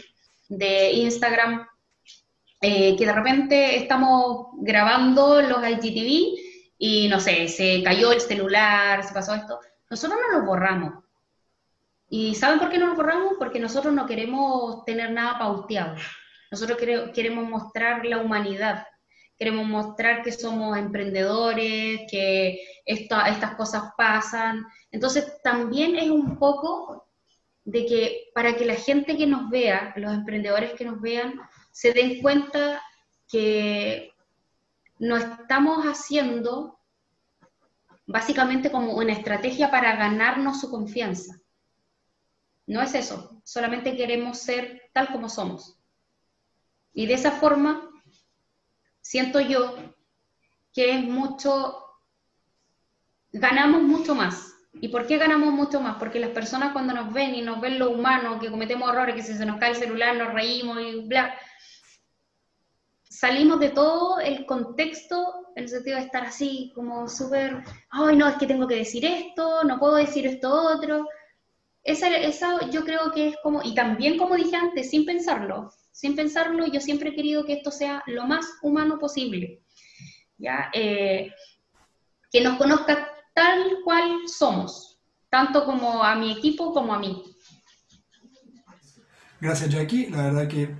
[0.48, 1.66] de Instagram,
[2.60, 6.38] eh, que de repente estamos grabando los IGTV
[6.78, 9.58] y no sé, se cayó el celular, se pasó esto.
[9.90, 11.04] Nosotros no lo borramos.
[12.08, 13.34] ¿Y saben por qué no lo borramos?
[13.38, 15.96] Porque nosotros no queremos tener nada pauteado.
[16.50, 16.78] Nosotros
[17.14, 18.86] queremos mostrar la humanidad,
[19.36, 24.64] queremos mostrar que somos emprendedores, que estas cosas pasan.
[24.90, 27.08] Entonces también es un poco
[27.64, 31.40] de que para que la gente que nos vea, los emprendedores que nos vean,
[31.72, 32.82] se den cuenta
[33.28, 34.12] que
[34.98, 36.78] no estamos haciendo
[38.06, 41.40] básicamente como una estrategia para ganarnos su confianza.
[42.66, 45.78] No es eso, solamente queremos ser tal como somos.
[46.92, 47.90] Y de esa forma,
[49.04, 49.76] siento yo
[50.72, 51.78] que es mucho,
[53.32, 54.54] ganamos mucho más.
[54.72, 55.96] ¿Y por qué ganamos mucho más?
[55.98, 59.22] Porque las personas cuando nos ven y nos ven lo humano, que cometemos errores, que
[59.22, 61.32] se nos cae el celular nos reímos y bla,
[63.08, 68.26] salimos de todo el contexto en el sentido de estar así, como súper, ay, no,
[68.26, 71.06] es que tengo que decir esto, no puedo decir esto otro.
[71.84, 76.16] Esa, esa yo creo que es como, y también como dije antes, sin pensarlo, sin
[76.16, 79.62] pensarlo, yo siempre he querido que esto sea lo más humano posible,
[80.38, 80.70] ¿ya?
[80.72, 81.30] Eh,
[82.30, 87.22] que nos conozca tal cual somos, tanto como a mi equipo como a mí.
[89.40, 90.08] Gracias, Jackie.
[90.08, 90.74] La verdad que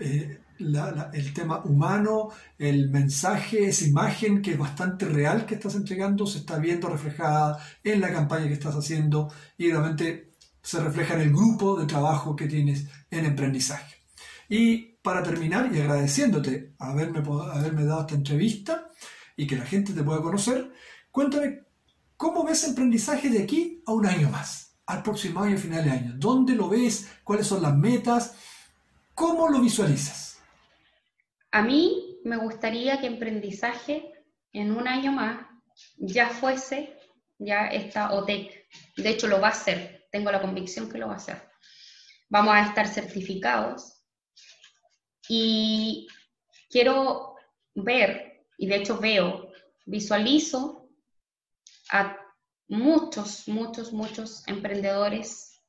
[0.00, 6.26] eh, el tema humano, el mensaje, esa imagen que es bastante real que estás entregando,
[6.26, 10.29] se está viendo reflejada en la campaña que estás haciendo y realmente
[10.62, 13.96] se refleja en el grupo de trabajo que tienes en emprendizaje.
[14.48, 18.88] Y para terminar, y agradeciéndote haberme, haberme dado esta entrevista
[19.36, 20.72] y que la gente te pueda conocer,
[21.10, 21.60] cuéntame
[22.16, 25.90] cómo ves el emprendizaje de aquí a un año más, al próximo año, final de
[25.90, 26.12] año.
[26.16, 27.08] ¿Dónde lo ves?
[27.24, 28.34] ¿Cuáles son las metas?
[29.14, 30.38] ¿Cómo lo visualizas?
[31.52, 34.12] A mí me gustaría que emprendizaje
[34.52, 35.46] en un año más
[35.96, 36.96] ya fuese
[37.38, 38.66] ya esta OTEC.
[38.96, 39.99] De hecho, lo va a hacer.
[40.10, 41.50] Tengo la convicción que lo va a hacer.
[42.28, 44.04] Vamos a estar certificados
[45.28, 46.08] y
[46.68, 47.36] quiero
[47.74, 49.52] ver, y de hecho veo,
[49.86, 50.88] visualizo
[51.90, 52.16] a
[52.68, 55.60] muchos, muchos, muchos emprendedores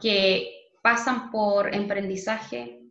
[0.00, 2.82] que pasan por emprendizaje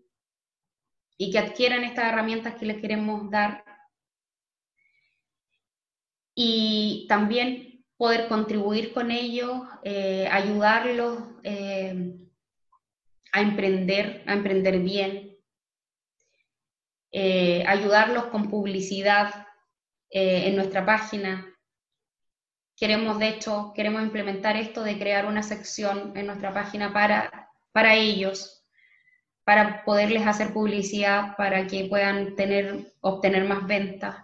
[1.17, 3.63] y que adquieran estas herramientas que les queremos dar
[6.35, 7.66] y también
[7.97, 12.15] poder contribuir con ellos, eh, ayudarlos eh,
[13.31, 15.35] a emprender, a emprender bien,
[17.11, 19.45] eh, ayudarlos con publicidad
[20.09, 21.53] en nuestra página.
[22.77, 27.93] Queremos, de hecho, queremos implementar esto de crear una sección en nuestra página para, para
[27.93, 28.65] ellos,
[29.43, 34.15] para poderles hacer publicidad, para que puedan tener, obtener más ventas.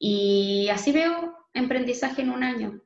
[0.00, 2.80] Y así veo emprendizaje en un año,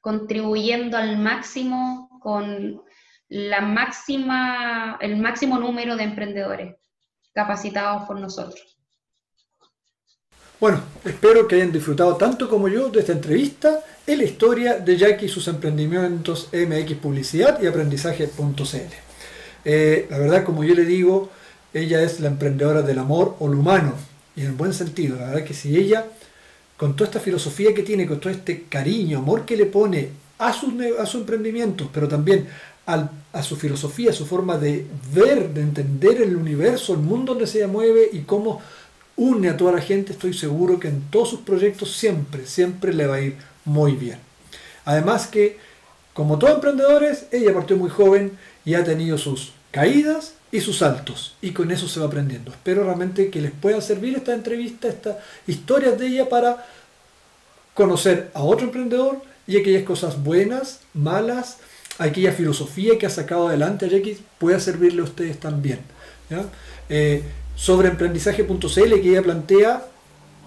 [0.00, 2.82] contribuyendo al máximo con
[3.28, 6.76] la máxima, el máximo número de emprendedores
[7.32, 8.78] capacitados por nosotros.
[10.60, 14.96] Bueno, espero que hayan disfrutado tanto como yo de esta entrevista en la historia de
[14.96, 18.76] Jackie y sus emprendimientos MX Publicidad y Aprendizaje.cl.
[19.64, 21.30] Eh, la verdad, como yo le digo,
[21.72, 23.94] ella es la emprendedora del amor o lo humano,
[24.36, 25.16] y en buen sentido.
[25.16, 26.06] La verdad que si ella,
[26.76, 30.08] con toda esta filosofía que tiene, con todo este cariño, amor que le pone
[30.38, 32.48] a sus, a su emprendimientos, pero también
[32.86, 37.46] a su filosofía, a su forma de ver, de entender el universo, el mundo donde
[37.46, 38.60] se mueve y cómo
[39.16, 43.06] une a toda la gente, estoy seguro que en todos sus proyectos siempre, siempre le
[43.06, 44.18] va a ir muy bien.
[44.84, 45.58] Además que,
[46.12, 48.32] como todos emprendedores, ella partió muy joven
[48.64, 52.52] y ha tenido sus caídas y sus saltos, y con eso se va aprendiendo.
[52.52, 55.16] Espero realmente que les pueda servir esta entrevista, estas
[55.48, 56.64] historias de ella para
[57.74, 61.58] conocer a otro emprendedor y aquellas cosas buenas, malas,
[61.98, 65.80] aquella filosofía que ha sacado adelante Jackie pueda servirle a ustedes también.
[66.88, 67.24] Eh,
[67.56, 69.84] sobre emprendizaje.cl que ella plantea,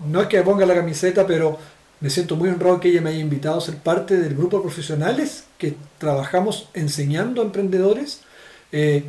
[0.09, 1.59] no es que ponga la camiseta, pero
[1.99, 4.63] me siento muy honrado que ella me haya invitado a ser parte del grupo de
[4.63, 8.21] profesionales que trabajamos enseñando a emprendedores.
[8.71, 9.03] Eh,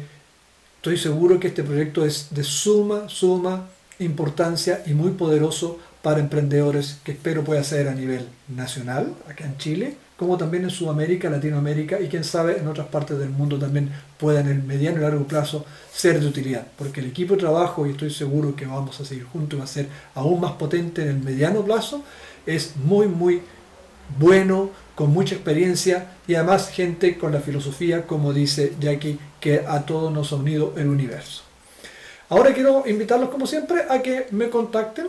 [0.77, 6.99] estoy seguro que este proyecto es de suma, suma importancia y muy poderoso para emprendedores
[7.05, 12.01] que espero pueda ser a nivel nacional, acá en Chile, como también en Sudamérica, Latinoamérica
[12.01, 15.25] y quién sabe en otras partes del mundo también pueda en el mediano y largo
[15.27, 16.67] plazo ser de utilidad.
[16.77, 19.69] Porque el equipo de trabajo, y estoy seguro que vamos a seguir juntos, va a
[19.69, 22.03] ser aún más potente en el mediano plazo,
[22.47, 23.43] es muy, muy
[24.19, 29.87] bueno, con mucha experiencia y además gente con la filosofía, como dice Jackie, que a
[29.87, 31.43] todos nos ha unido el universo.
[32.29, 35.07] Ahora quiero invitarlos, como siempre, a que me contacten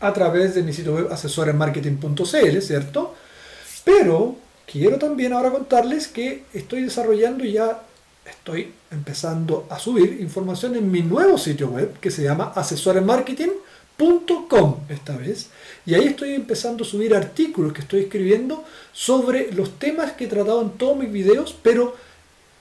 [0.00, 3.14] a través de mi sitio web asesoresmarketing.cl, ¿cierto?
[3.84, 4.36] Pero
[4.70, 7.84] quiero también ahora contarles que estoy desarrollando ya
[8.26, 12.52] estoy empezando a subir información en mi nuevo sitio web que se llama
[13.98, 15.48] asesoresmarketing.com esta vez.
[15.86, 20.28] Y ahí estoy empezando a subir artículos que estoy escribiendo sobre los temas que he
[20.28, 21.94] tratado en todos mis videos, pero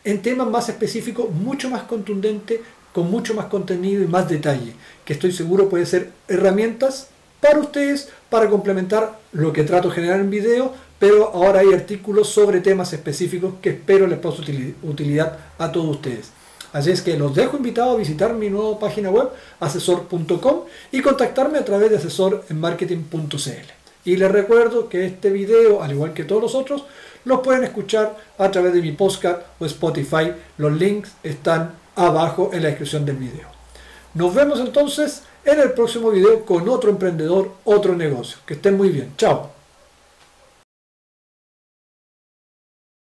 [0.04, 2.62] en temas más específicos, mucho más contundente,
[2.94, 4.74] con mucho más contenido y más detalle,
[5.06, 7.08] que estoy seguro puede ser herramientas
[7.40, 12.30] para ustedes para complementar lo que trato de generar en video, pero ahora hay artículos
[12.30, 14.36] sobre temas específicos que espero les pueda
[14.84, 16.32] utilidad a todos ustedes.
[16.74, 20.62] Así es que los dejo invitados a visitar mi nueva página web, asesor.com,
[20.92, 23.82] y contactarme a través de asesorenmarketing.cl.
[24.04, 26.86] Y les recuerdo que este video, al igual que todos los otros,
[27.26, 30.34] los pueden escuchar a través de mi podcast o Spotify.
[30.58, 33.48] Los links están abajo en la descripción del video.
[34.14, 38.40] Nos vemos entonces en el próximo video con otro emprendedor, otro negocio.
[38.46, 39.14] Que estén muy bien.
[39.18, 39.61] Chao.